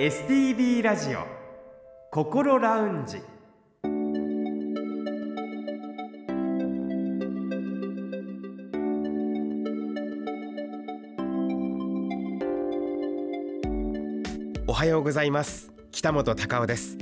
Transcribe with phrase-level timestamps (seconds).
[0.00, 1.26] STB ラジオ
[2.10, 3.18] 心ラウンジ。
[14.66, 15.70] おはようございます。
[15.92, 16.96] 北本孝夫です。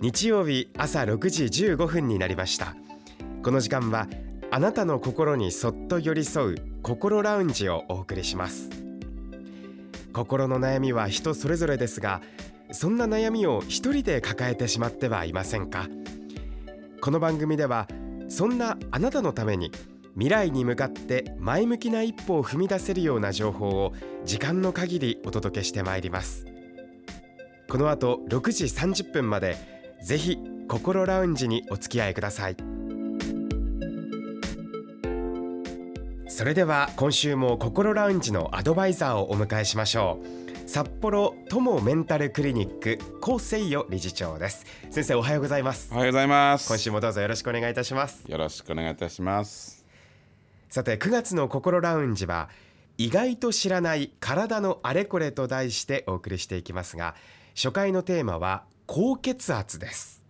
[0.00, 2.76] 日曜日朝6時15分になりました。
[3.42, 4.06] この時間は
[4.52, 6.54] あなたの心にそっと寄り添う
[6.84, 8.81] 心ラウンジをお送りします。
[10.12, 12.20] 心の悩みは人それぞれですが
[12.70, 15.88] そんな悩みを一人で抱えてしまってはいませんか？
[17.00, 17.88] この番組では
[18.28, 19.72] そんなあなたのために
[20.14, 23.92] 未来に向かって前向きな一歩を踏み出せるような情報を
[24.24, 26.46] 時間の限りお届けしてまいります。
[27.68, 29.56] この後6時30分まで
[30.02, 32.71] ぜひ心ラウンジにお付き合いください。
[36.42, 40.18] それでは今週も心ラウンジのアドバイザーをお迎えしましょ
[40.64, 40.68] う。
[40.68, 44.66] 札幌友メンタルクリニック高誠代理事長です。
[44.90, 45.90] 先生おはようございます。
[45.92, 46.66] おはようございます。
[46.66, 48.24] 今週もどうぞよろしくお願いいたします。
[48.28, 49.86] よろしくお願いいたします。
[50.68, 52.48] さて9月の心ラウンジは
[52.98, 57.14] 意外と知らない体のあれこれと題してお送りしていきますが
[57.54, 60.24] 初回のテーマは高血圧です。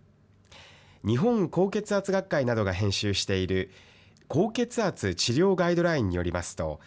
[1.03, 3.71] 日本高血圧学会などが編集している
[4.27, 6.79] 高血圧治療ガイドラインによりますと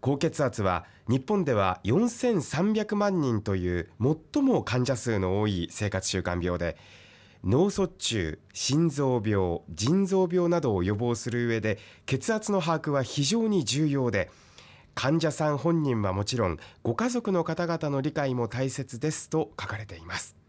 [0.00, 3.88] 高血圧は日本では4300万人という
[4.34, 6.76] 最も患者数の多い生活習慣病で
[7.44, 14.30] 脳卒中心臓病腎臓病などを予防する上で血圧の把握は非常に重要で
[14.94, 20.45] 患者さん本人はもちろんご家族の方々の理解も大切ですと書かれています。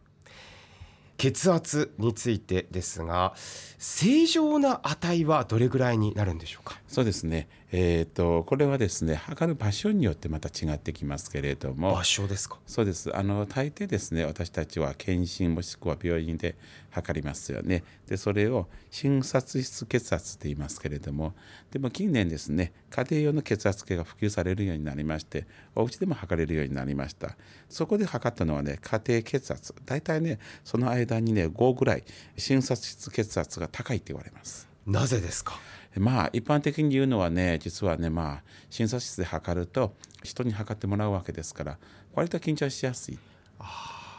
[1.17, 3.33] 血圧についてですが
[3.77, 6.79] 正常な値はどれぐらいになるんでしょうか？
[6.87, 7.49] そうですね。
[7.73, 11.93] えーと、これはですね測る場所によってまた違ってきますけれども。
[11.93, 12.59] 場所ですか？
[12.65, 13.15] そうです。
[13.15, 16.55] あの大抵ですね私たちは検診もしくは病院で
[16.89, 17.83] 測りますよね。
[18.07, 21.33] でそれを診察室血圧と言いますけれども。
[21.71, 27.35] でも近年ですね家庭用の血圧計が普及されるようになりましてお家でも測れるようになりました。
[27.67, 29.75] そこで測ったのはね家庭血圧。
[29.85, 32.05] 大体ねその間にね5ぐらい
[32.37, 34.69] 診察室血圧が高いって言われます。
[34.85, 35.59] なぜですか？
[35.99, 39.93] まあ一般的に言うのはね実はねまあ診察室で測ると
[40.23, 41.77] 人に測ってもらうわけですから
[42.13, 43.19] 割と緊張しやすい。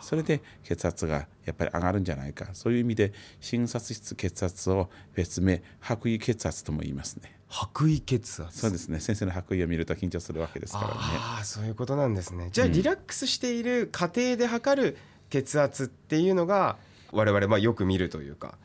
[0.01, 2.49] それで血圧がやっぱり上がるんじゃないか。
[2.55, 7.39] そういう意味で診察室血圧を別名白衣血圧とも言いますね。
[7.49, 8.59] 白衣血圧。
[8.59, 9.01] そうですね。
[9.01, 10.95] 先生の白衣を見ると緊張するわけですからね。
[10.95, 12.49] ああそういうことなんですね。
[12.53, 14.97] じゃあ、リラックスしている家庭で測る
[15.29, 16.79] 血圧っていうのが
[17.13, 18.57] 我々まあよく見るというか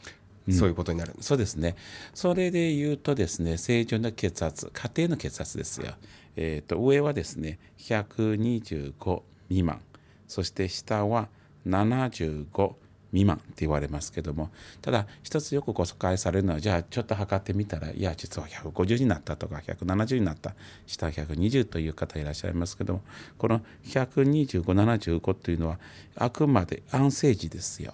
[0.51, 1.75] そういうことになる、うん、そうですね。
[2.13, 5.93] それで言うとですね、正常な血圧、家庭の血圧ですよ。
[6.35, 9.81] え、ー、と上はですね、125未満、
[10.27, 11.29] そして下は
[11.67, 12.73] 75
[13.11, 14.49] 未満って言われますけども、
[14.81, 20.55] ただ一つよく誤解されるのは、じゃあちょっと測ってみたら、いや実は150になったとか170になった、
[20.87, 23.01] 下は120という方いらっしゃいますけども、
[23.37, 25.79] この125、75というのは
[26.15, 27.93] あくまで安静時ですよ。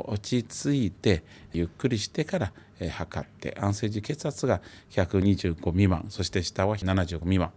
[0.00, 1.22] 落ち着いて
[1.52, 2.52] ゆっくりしてから
[2.90, 4.60] 測って安静時血圧が
[4.90, 7.52] 125未満そして下は75未満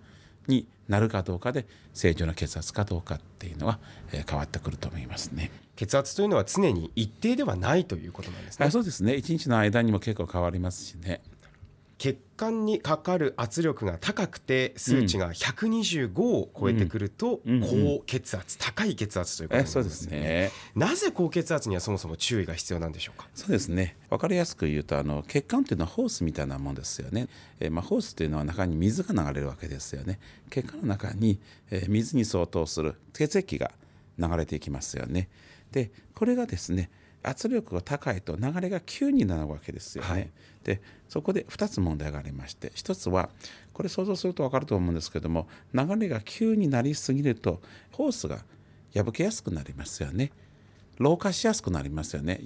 [0.47, 5.51] になるかどうかで正常な血圧かどうかっていうのは変わってくると思いますね。
[5.75, 8.71] 血圧というのは常に一定ではないということなんですね。
[8.71, 9.15] そうですね。
[9.15, 11.21] 一日の間にも結構変わりますしね。
[11.97, 19.83] 血管にかかる圧力が高くて数値が125を超えてくると高血圧、高い血圧ということですね。
[19.83, 23.27] ですねなぜ高血圧にはそもそも注意が必要なんでしょうか？
[23.33, 23.97] そうですね。
[24.09, 27.27] わかりやすく言うとあの血管というのはホースみたいなもんですよね。
[27.59, 30.19] えー、まあホースというのは中に水が流れるわけですよね。
[30.51, 31.39] 血管の中に、
[31.71, 33.71] えー、水に相当する血液が
[34.19, 35.29] 流れていきますよね。
[35.71, 36.89] でこれがですね
[37.23, 40.09] 圧力が高いと流れが急になるわけですよね。
[40.09, 40.29] はい、
[40.63, 43.29] でそこで2つ問題がありまして1つは
[43.73, 47.61] これ想像すると分かると思うんですけども流れが急になりすぎると
[47.91, 48.39] ホースが
[48.93, 50.31] 破けやすくなりますよね。
[50.97, 52.41] 老化しやすくなりますよね。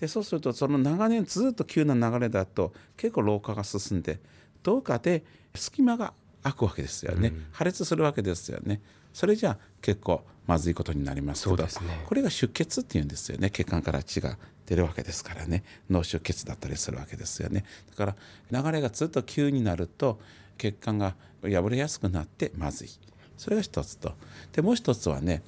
[0.00, 4.20] でそうするとその長年ずっと急な流れだと結構老化が進んで
[4.62, 5.24] どうかで
[5.54, 8.80] 隙間が開くわけですよね、うん、破裂するわけですよね
[9.12, 11.68] それじゃ結構まずいことになりますけど、ね、
[12.06, 13.50] これが出血っていうんですよね。
[13.50, 14.36] 血管から血が
[14.66, 15.64] 出るわけですからね。
[15.88, 17.64] 脳出血だったりするわけですよね。
[17.90, 18.16] だか
[18.50, 20.20] ら流れがずっと急になると
[20.58, 22.88] 血管が破れやすくなってまずい。
[23.36, 24.14] それが一つと。
[24.52, 25.42] でもう一つはね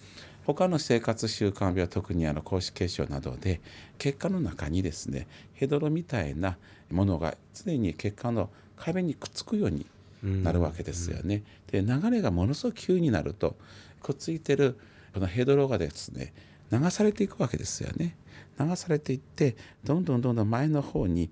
[0.45, 3.61] 他の生活習慣病特にあの高脂血症などで
[3.99, 6.57] 血管の中にですねヘドロみたいな
[6.91, 9.87] ものが常に血管の壁にくっつくように
[10.23, 11.43] なるわけですよね。
[11.71, 13.57] で流れがものすごく急になると
[14.07, 14.79] くっついてる
[15.13, 16.33] このヘドロがですね
[16.71, 18.17] 流されていくわけですよね。
[18.59, 21.31] 流されていってどんどんどんどん前の方に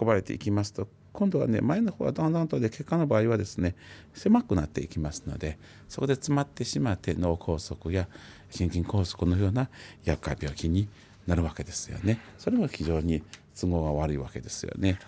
[0.00, 3.74] 運ばれていきますと今度はね前の方はだんだんとで血管の場合はですね
[4.14, 5.58] 狭くなっていきますので
[5.88, 8.06] そこで詰まってしまって脳梗塞や
[8.50, 9.68] 心筋梗塞のような
[10.04, 10.88] 厄介病気に
[11.26, 12.20] なるわけですよね。
[12.38, 13.22] それも非常に
[13.58, 14.98] 都合が悪いわけですよね。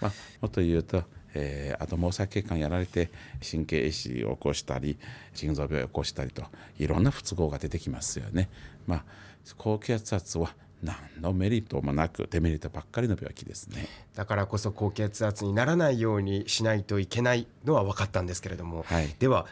[0.00, 1.04] まあ、もっと言うと
[1.34, 3.10] えー、あと毛細血管やられて
[3.48, 4.98] 神経壊死を起こしたり
[5.34, 6.44] 心臓病を起こしたりと
[6.78, 8.48] いろんな不都合が出てきますよね。
[8.86, 9.04] まあ、
[9.56, 13.86] 高血圧は何のメリットもなくデメリットばっかりの病気ですね。
[14.14, 19.46] だからこそ高血圧にならないようにしないといけないのは分かったんですけれども、はい、では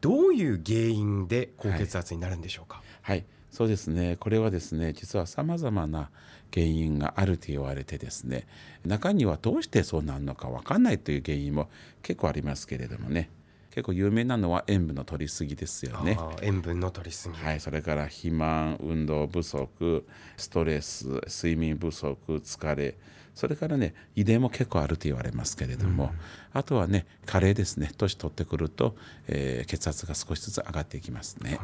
[0.00, 4.16] どういう原因で高血圧になるんでしょうか、はい、はい、そうですね。
[4.18, 6.08] これはですね実はさまざまな
[6.52, 8.46] 原因があると言われてですね
[8.84, 11.68] 中にはどうしてそうなるのか分かんないという原因も
[12.02, 13.30] 結構ありますけれどもね。
[13.70, 16.18] 結構有名なのは塩分の取りすぎですよね。
[16.42, 17.34] 塩分の取りすぎ。
[17.36, 20.06] はいそれから肥満運動不足
[20.36, 22.96] ストレス睡眠不足疲れ
[23.34, 26.10] それからね遺伝も結構あると言われますけれども、うん、
[26.52, 27.90] あとはね加齢ですね。
[27.96, 28.94] 年取ってくると、
[29.26, 31.58] えー、血圧が少しずつ上がっていきますね、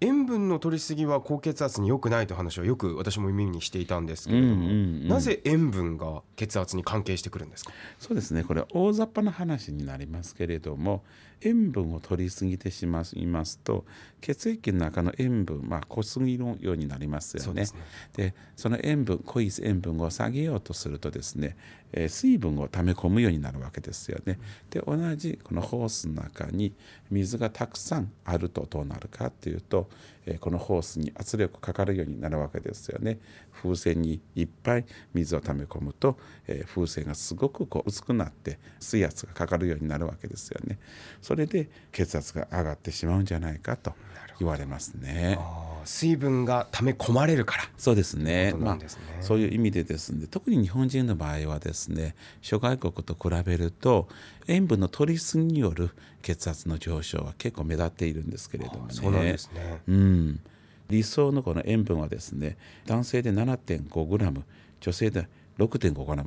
[0.00, 7.72] 塩分の取りすぎは高血圧に良くないという話をよく私も耳にしていたんですけれども、うんうんうん、なぜ塩分が血圧に関係してくるんですか？
[7.98, 8.44] そうですね。
[8.44, 11.04] これ大雑把な話になりますけれども
[11.42, 13.84] 塩分を取りすぎてしまいますと
[14.20, 17.64] 血液の中の塩分、まあ、濃すぎるようになりますよね。
[17.64, 17.74] そ
[18.14, 21.56] で、ね、その塩分濃い塩分を下げようとするとですね、
[21.92, 24.38] えー、水分を溜め込むようになるわけですよね。
[24.70, 26.74] で同じこのホースの中に
[27.10, 29.88] 水がたくさんあるとどうなるかっていうと、
[30.19, 33.18] えー、このホースに圧力かかるようになるわけですよね。
[33.52, 34.84] 風船にいっぱい
[35.14, 40.78] 水を溜め込むと、え、風船がすごくこう薄くなって水圧がかかるようになるわけですよね。
[41.22, 43.94] それで血圧が上がってしまうんじゃないかと
[44.40, 45.38] 言われますね。
[45.84, 47.64] 水分が溜め込まれるから。
[47.78, 48.78] そうですね、ね、まあ、
[49.20, 54.08] そういう意味でですね特に日本人の場合はですね諸外国と比べると
[54.48, 55.90] 塩分の取りすぎによる
[56.22, 58.94] 血圧の上昇は結構目立っているんですけれどもね。
[58.94, 60.40] そうなんですね、うん、
[60.88, 62.56] 理想のこの塩分はですね
[62.86, 64.42] 男性で 7.5g
[64.80, 65.28] 女性で
[65.58, 66.24] 6.5g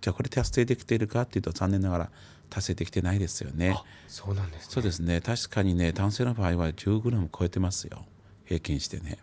[0.00, 2.10] じゃあこれ達成できているかっていうと残念ながら
[2.54, 3.76] 達成できてないですよね。
[4.06, 5.20] そうなんです、ね、そうですね。
[5.20, 8.04] 確かにね、男性の場合は10グラム超えてますよ。
[8.44, 9.18] 平均してね。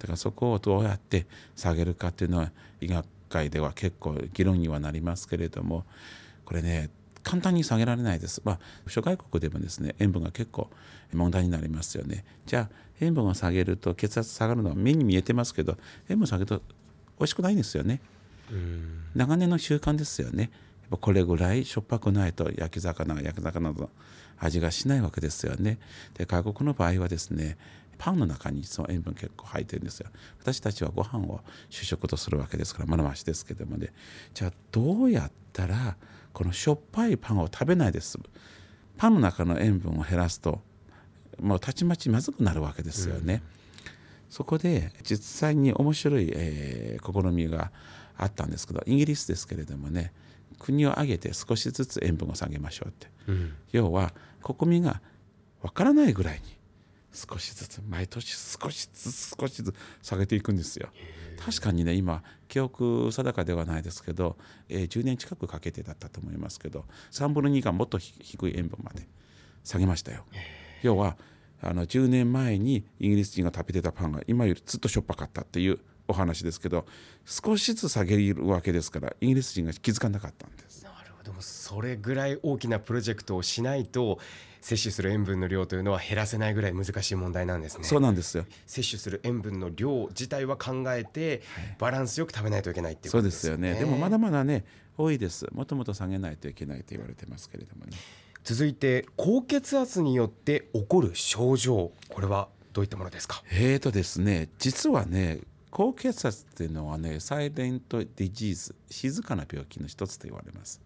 [0.00, 2.50] だからそこをどうやって下げるかっていうのは
[2.80, 5.84] 医学界では結構議論にはなりますけれども、
[6.44, 6.90] これね、
[7.22, 8.42] 簡単に下げられないです。
[8.44, 8.58] まあ、
[8.88, 10.68] 諸外国でもですね、塩分が結構
[11.12, 12.24] 問題になりますよね。
[12.46, 12.70] じゃあ、
[13.00, 15.76] 塩分を下げると血圧下がるのは目に見えてますけど、
[16.08, 16.62] 塩分下げると
[17.20, 18.00] 美味しくないんですよね。
[19.14, 20.50] 長年の習慣ですよね。
[20.96, 23.90] これぐらいしょっぱくないと焼き魚焼き魚の
[24.38, 25.78] 味がしないわけですよね。
[26.14, 27.58] で外国の場合はですね
[27.98, 30.08] パンの中にその塩分結構入ってるんですよ。
[30.40, 33.92] 私たちはご飯を主食とするわけですからまだましですけどもね
[34.34, 35.96] じゃあどうやったら
[36.32, 38.18] このしょっぱいパンを食べないです
[38.96, 40.60] パンの中の塩分を減らすと
[41.40, 43.34] もうたちまちまずくなるわけですよね。
[43.34, 43.40] うん、
[44.30, 47.70] そこで実際に面白い、えー、試みが
[48.22, 50.12] あったんですけどイギリスですけれどもね
[50.58, 54.12] 国を挙げて少しずつ塩分を下げましょうって、うん、要は
[54.42, 55.00] 国民が
[55.62, 56.60] わからないぐらいに
[57.12, 60.90] 少しずつ毎年少しずつ少しずつ下げていくんですよ。
[61.44, 64.36] 確かにね今記憶定かではないですけど、
[64.68, 69.08] えー、10年近くかけてだったと思いますけど3分の2がもっと低い塩分まで
[69.64, 70.24] 下げましたよ。
[70.82, 71.16] 要は
[71.62, 76.86] あの10年前にイギリス人が食べてたパンが今よりずっとしょっぱかったっていうお話ですけど
[77.24, 80.84] 少しずつ下げるわけですからイギリス人が気づかなかったんです。
[80.84, 84.18] なるほどそれぐらい大きなプロジェクトをしないと
[84.60, 87.84] 摂取する塩分の量というのは減らせないぐらい難しい問題なんですね。
[87.84, 88.44] そうなんですよ。
[88.66, 91.40] 摂取する塩分の量自体は考えて
[91.78, 93.68] バランスよく食べないといけないっていうことですよね。
[93.68, 93.90] そうですよね。
[93.90, 94.64] でもまだまだね
[94.98, 95.46] 多いです。
[95.52, 97.92] もともと下げないといけないと言われてますけれどもね。
[98.44, 103.42] 続いて高血圧によって起こる症状これはどういったものですか？
[103.50, 105.40] えーとですね実はね
[105.70, 110.80] 高血圧っていうのはねサイレントディジーズ静かな病気の一つと言われます。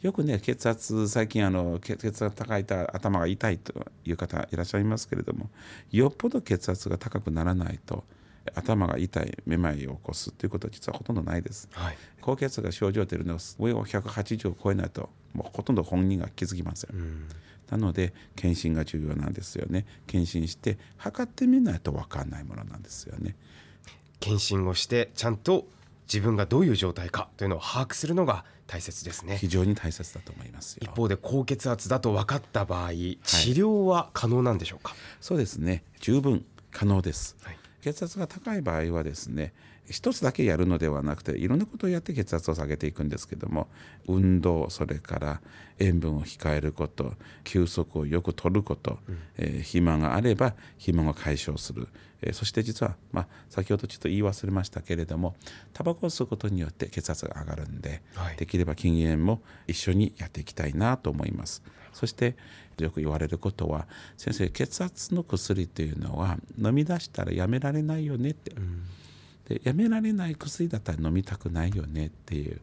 [0.00, 5.50] よくね血圧最近あの血圧が高いと頭が痛いという方いらっしゃいますけれども
[5.90, 8.04] よっぽど血圧が高くならないと
[8.54, 17.28] 頭が痛いめまいを起こすということは実はほとんどないです、はい、高血圧が症状出るのは上を180を超えないともうほとんど本人が気づきません、うん、
[17.70, 19.86] なので検診が重要なんですよね。
[20.06, 23.36] 検診して測ってみないと分かんないものなんですよね
[24.24, 25.66] 検診をしてちゃんと
[26.06, 29.36] 自分がどういう状態かというのを把握するのが大切ですね。
[29.36, 33.18] 非常に大切だと思います一方で高血圧だと分かった場合、治
[33.52, 34.94] 療は可能なんでしょうか？
[35.20, 35.84] そうですね。
[36.00, 37.58] 十分可能です、はい。
[37.82, 39.52] 血圧が高い場合はですね
[39.88, 43.68] 一つだけやるのではなくていろんなことをやって血圧を下げていくんですけども
[44.06, 45.40] 運動それから
[45.78, 47.12] 塩分を控えること
[47.42, 48.98] 休息をよくとること、
[49.36, 51.88] えー肥満があれば肥満を解消する、
[52.22, 55.34] えーそして実は、まあ、先ほどちょっと言い忘れましたけれども
[55.72, 58.36] タバコを吸うことによって血圧が上がるんで、はい。
[58.36, 61.62] できれば禁煙も一緒にやっていきたいなと思います。
[61.92, 62.36] そして
[62.78, 63.86] よく言われることは
[64.16, 68.52] 先生血圧の薬っていうのは飲み出したらやめられないよねって、
[69.48, 72.60] でやめられない薬だったら飲みたくないよねっていう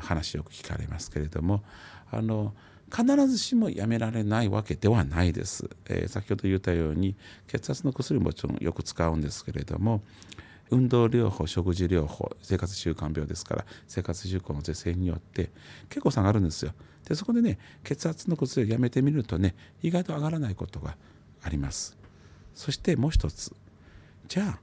[0.00, 1.62] 話よく聞かれますけれども
[2.10, 2.54] あの
[2.94, 7.16] 必ずしもやめられないわけではないです、えー先ほど言ったように
[7.48, 10.02] 血圧の薬ももちろんよく使うんですけれども
[10.70, 15.50] 運動療法食事療法生活習慣病ですから生活習慣の是正によって
[15.88, 16.72] 結構下がるんですよ。
[17.06, 20.96] でそこでね血圧の薬をやめてみるとね意外と上がらないことが
[21.42, 21.96] あります。
[22.54, 23.54] そしてもう一つ。
[24.26, 24.58] じゃあ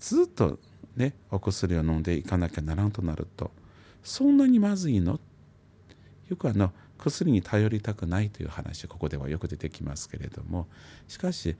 [0.00, 0.58] ずっと
[0.98, 3.50] ねお薬を飲んでいかなきゃならんとなると
[4.02, 5.18] そんなにまずいの？
[6.28, 10.66] よくあの薬に頼りたくないという話ここではよく出てきますけれども
[11.06, 11.56] しかし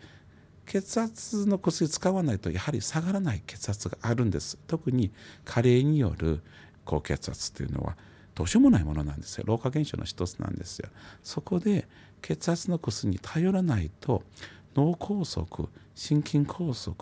[0.66, 4.58] 血圧の薬使わないとやはり下がらない血圧があるんです。
[4.66, 5.10] 特に
[5.46, 6.42] 加齢による
[6.84, 7.96] 高血圧というのは
[8.34, 9.44] どうしようもないものなんですよ。
[9.46, 10.90] 老化現象の一つなんですよ。
[11.22, 11.88] そこで
[12.20, 14.22] 血圧の薬に頼らないと
[14.76, 15.44] 脳梗塞
[15.94, 16.94] 心筋梗塞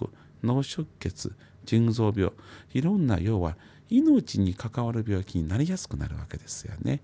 [0.44, 1.34] 脳出血
[1.66, 2.32] 腎臓病
[2.72, 3.56] いろんな要は
[3.90, 7.00] 命に関わる病気になりやすくなるわけですよね。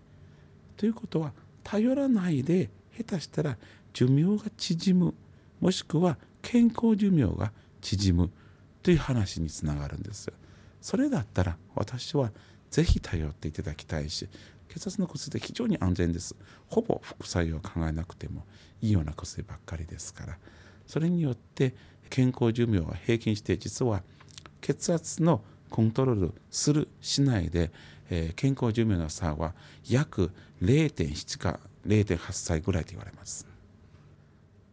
[0.76, 3.56] ということは頼らないで下手したら
[3.92, 5.14] 寿命が縮む
[5.60, 8.30] もしくは健康寿命が縮む
[8.82, 10.34] という話につながるんですよ。
[10.80, 12.32] それだったら私は
[12.70, 14.28] ぜひ頼っていただきたいし
[14.68, 16.34] 血圧の薬で非常に安全です
[16.66, 18.44] ほぼ副作用を考えなくても
[18.80, 20.38] いいような薬ばっかりですから
[20.86, 21.74] それによって
[22.10, 24.02] 健康寿命は平均して実は
[24.62, 27.70] 血圧のコントロールするしないで、
[28.08, 29.52] えー健康寿命の差は
[29.88, 30.30] 約
[30.62, 33.46] 0.7か0.8歳ぐらいと言われます。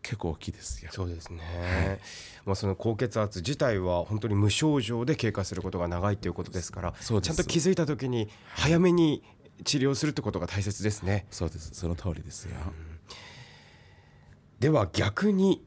[0.02, 0.90] 結構大きいですよ。
[0.92, 2.00] そうですね、
[2.46, 7.36] まあ、その高血圧自体は本当に無症状で経過することが長いということですからそうです。
[7.36, 9.24] ちゃんと気づいた時に早めに
[9.64, 11.28] 治療するってことが大切ですね。
[11.30, 11.72] そうです。
[11.74, 12.56] その通りですよ、
[14.60, 15.64] では逆に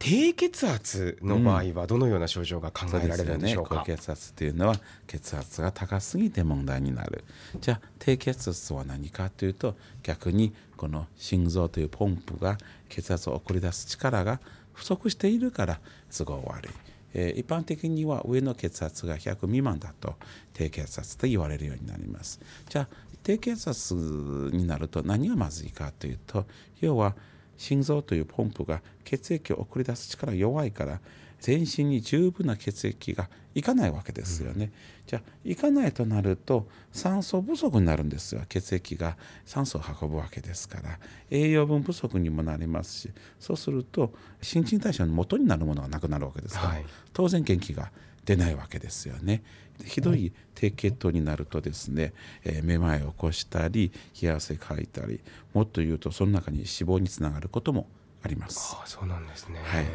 [0.00, 4.76] 低血圧の場合はどのような症状が考えられるんでしょうか、高血圧というのは
[5.06, 7.22] 血圧が高すぎて問題になる。
[7.60, 12.56] じゃあ低血圧とは何かというと逆にこの心臓というポンプが
[12.88, 14.40] 血圧を送り出す力が
[14.72, 15.80] 不足しているから
[16.10, 16.70] 都合悪い、
[17.12, 20.14] えー一般的には上の血圧が100未満だと
[20.54, 22.40] 低血圧と言われるようになります。
[22.70, 22.88] じゃあ
[23.22, 26.46] 低血圧になると何がまずいかというと
[26.80, 27.14] 要は
[27.60, 30.98] 心臓というポンプが血液を送り出す力が弱いから
[31.40, 34.72] 全身に十分な血液がいかないわけですよね、
[35.06, 38.42] じゃあいかないとなると酸素不足になるんですよ。
[38.48, 40.98] 血液が酸素を運ぶわけですから。
[41.30, 46.84] 栄養分不足にもなりますしそうすると新陳代謝の元になるものがなくなるわけですから、はい。
[47.12, 47.90] 当然元気が
[48.30, 49.42] 出ないわけですよね。
[49.84, 52.12] ひどい低血糖になるとですね、
[52.44, 55.20] えーめまいを起こしたり冷や汗かいたり
[55.52, 57.88] もっと言うとその中に脂肪につながることも
[58.22, 58.76] あります。
[58.76, 59.86] ああそうなんですね、はい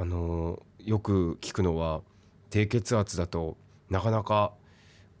[0.00, 2.02] あのよく聞くのは
[2.50, 3.56] 低血圧だと
[3.90, 4.52] なかなか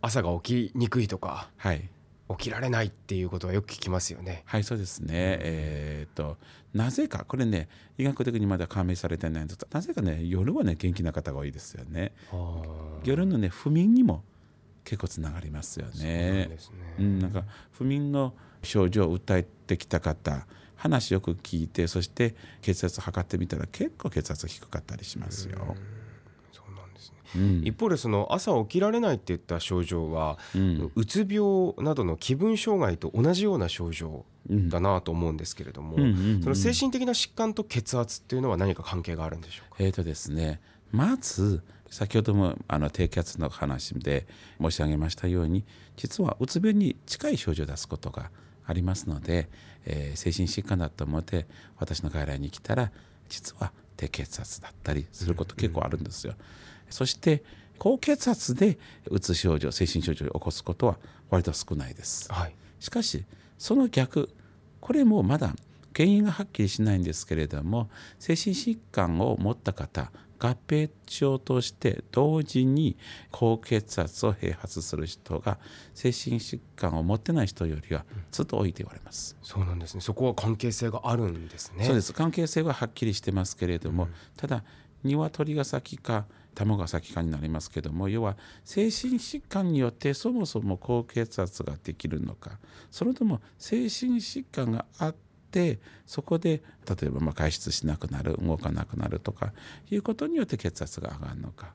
[0.00, 1.88] 朝が起きにくいとかはい、
[2.36, 4.42] 起きられないっていうことはよく聞きますよね。
[4.46, 5.08] はい、そうですね。
[5.14, 6.36] えーっと
[6.74, 12.12] なぜかこれね医学的にまだ解明されてないんですなぜかね夜はね元気な方が多いですよね。
[12.30, 12.62] あ
[13.04, 14.22] 夜のね不眠にも
[14.84, 16.48] 結構つながりますよそうね。
[17.02, 25.76] ん、なんか不眠の症状を訴えてきた方話よく聞いてそして血圧測ってみたら結構血圧低かったりしますよ。
[27.32, 27.64] そうなん。
[27.64, 30.92] 一方でその朝起きられないっていった症状は、うん。
[30.94, 44.26] うつ病などの気分障害と同じような症状うんだなと思うんですけれども、うんうんうんその精神的な疾患と血圧っていうのは何か関係があるんでしょうか、えーとですね、まず先ほどもあの低気圧の話で
[44.60, 45.64] 申し上げましたように
[45.96, 48.30] 実はうつ病に近い症状を出すことが
[48.66, 49.48] ありますので、
[49.86, 51.46] えー精神疾患だと思って
[51.78, 52.90] 私の外来に来たら
[53.28, 56.34] 実は低血圧だったりすること結構あるんですよ。
[56.90, 57.42] そして
[57.78, 58.78] 高血圧で
[59.08, 60.98] うつ症状精神症状を起こすことは
[61.30, 62.32] 割と少ないです。
[62.32, 62.54] はい。
[62.80, 63.24] しかし
[63.58, 64.28] その逆
[64.80, 65.54] これもまだ
[65.94, 72.96] 原因がはっきりしないんですけれども精神疾患を持った方合併症として同時に
[73.30, 75.58] 高血圧を併発する人が
[75.94, 79.36] 精神疾患を持ってない人よりはずっと多いと言われます。
[79.42, 80.00] そうなんですね。
[80.00, 81.84] そこは関係性があるんですね。
[81.84, 82.12] そうです。
[82.12, 84.62] 関係性ははっきりしてますけれども、ただ
[85.04, 92.58] 鶏が先か卵が先かになりますけども要は精神疾患によってそもそも高血圧ができるのか
[92.90, 95.14] それとも精神疾患があっ
[95.52, 99.52] てそこで例えばまあ外出しなくなる動かなくなるとか
[99.90, 101.72] いうことによって血圧が上がるのか。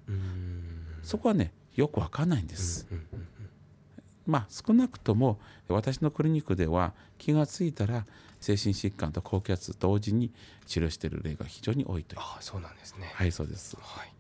[1.01, 2.87] そこはねよくわかんないんです。
[4.25, 8.05] まあ少なくとも私のクリニックでは気が付いたら
[8.43, 10.29] 精神疾患と高気圧同時に
[10.67, 12.19] 治療している例が非常に多いという。
[12.19, 13.09] あそうなんですね。
[13.13, 14.13] はいそうです、はい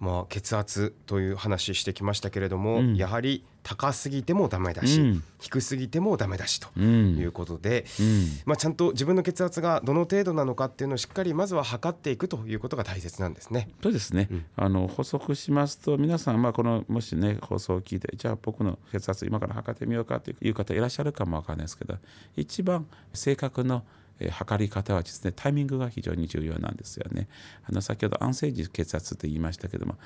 [0.00, 13.70] まあ、血圧という話してきましたけれども、うん、やはり高すぎてもダメだし、うん、低すぎてもダメだしということで、うん、まあ、ちゃんと自分の血圧がどの程度なのかっていうのをしっかりまずは測っていくということが大切なんですね。
[13.82, 21.96] そうですね、あの補足しますと皆さん、まあ、このもしね放送を聞いてじゃあ僕の血圧今から測ってみようかという方いらっしゃるかもわからないですけど
[22.36, 23.84] 一番正確の
[24.20, 27.28] え測り方はですねタイミングが非常に重要なんですよね。
[27.64, 29.96] あの先ほど安静時血圧と言いましたけども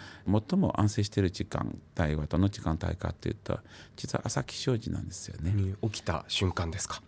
[0.50, 3.58] 最も安静している時間帯はどの時間帯かというと
[3.96, 5.54] 実は朝起床時なんですよね。
[5.82, 7.02] 起きた瞬間ですか？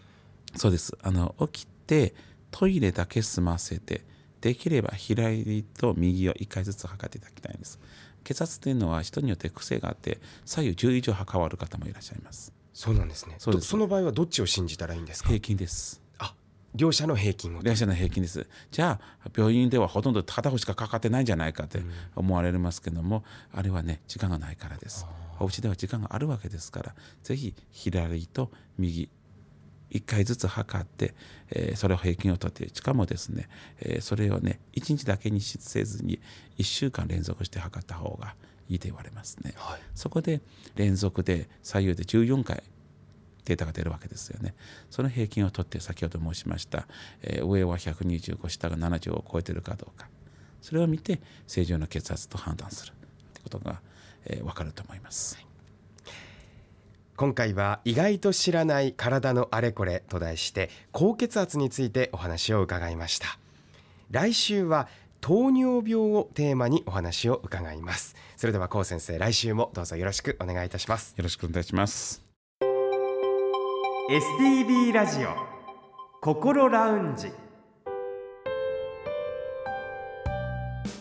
[0.57, 2.14] そうですあの起きて
[2.50, 4.04] トイレだけ済ませて
[4.40, 7.78] できれば左と右を1回ずつ測っていただきたいんです。
[8.25, 12.52] 血圧というのは人によって癖があって左右10以上変わる方もいらっしゃいます。
[12.75, 13.37] そうなんですね。
[13.38, 15.28] そその場合はどっちを信じたらいいんですか？
[15.28, 16.02] 平均です。
[16.75, 18.47] 両者の平均を両者の平均です。
[18.71, 21.81] じゃあ病院ではほとんど片方しかかかってないんじゃないかって
[22.15, 25.07] 思われますけども、うん、あれはね時間がないからです。
[25.41, 29.09] お家では時間があるわけですからぜひ左と右
[29.91, 31.15] 1回ずつ測って、
[31.50, 33.49] えー、それを平均をとってしかもですね、
[33.81, 36.21] えー、それをね1日だけにせずに
[36.59, 38.35] 1週間連続して測った方が
[38.69, 40.41] いいと言われますね、はい、そこで
[40.77, 42.62] 連続で左右で14回
[43.50, 44.54] データが出るわけですよね。
[44.90, 46.87] その平均を取って先ほど申しました、
[47.23, 50.09] えー、上は125下が70を超えてるかどうか。
[50.62, 52.92] それを見て正常な血圧と判断する
[53.35, 53.81] ということが、
[54.27, 55.44] えー、分かると思います。
[57.16, 63.38] 今回は意外と知らない体のあれこれと題して高血圧についてお話を伺いました。
[64.12, 64.88] 来週は
[65.20, 68.14] 糖尿病をテーマにお話を伺います。
[68.37, 71.14] それでは高先生来週もどうぞよろしくお願いいたします。
[71.16, 72.30] よろしくお願いします
[74.11, 75.37] STB ラジオ
[76.20, 77.31] 心ラウンジ。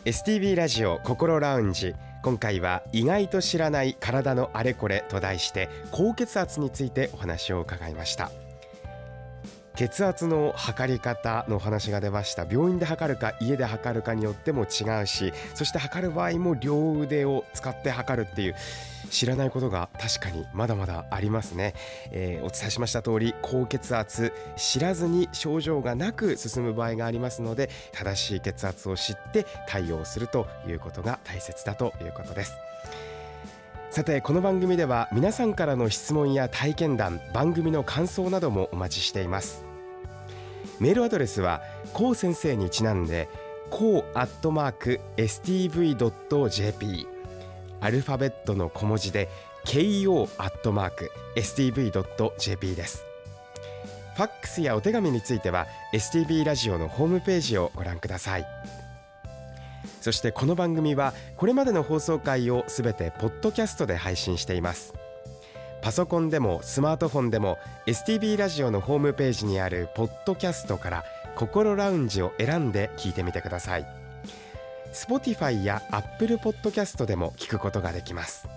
[0.05, 1.95] STB ラジオ心ラウンジ。
[2.21, 8.29] 今回は意外と知らない体のあれこれと題して高血圧についてお話を伺いました。
[9.79, 12.43] 血圧の測り方の話が出ました。
[12.43, 18.55] 病院で測るか家で測るかによっても違うしそして測る場合も両腕を使って測るっていう
[19.09, 21.75] 知らないことが確かにまだまだありますね、
[22.11, 32.51] えー、お伝えしました通り高血圧知らずに症状がなく進む場合がありますので正しい血圧を知って対応するということが大切だということです。
[33.91, 39.68] さてこの番組では皆さんからの質問や体験談番組の感想などもお待ちしています。
[40.79, 41.61] メールアドレスは
[41.93, 43.29] こう先生にちなんで
[43.69, 47.07] こうアットマーク stv.jp
[47.81, 49.29] アルファベットの小文字で
[49.65, 53.05] ko アットマーク stv.jp です。
[54.15, 58.45] ファックスやお手紙については STB ラジオのホームページをご覧ください。
[60.01, 64.93] そしてこの番組はこれまでの放送回をすべてポッドキャストで配信しています。
[65.81, 73.87] パソコンでもスマートフォンでも STB ラジオのホームページにあるポッドキャストから心ラウンジを選んで聞いてみてください。
[74.93, 78.47] Spotify や Apple Podcast でも聞くことができます。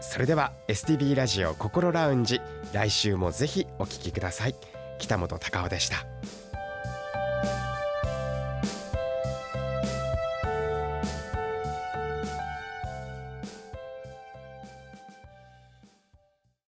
[0.00, 2.40] それでは STB ラジオ心ラウンジ
[2.72, 4.54] 来週もぜひお聞きください。
[4.98, 6.06] 北本隆夫でした。